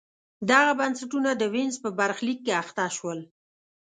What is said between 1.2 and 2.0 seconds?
د وینز په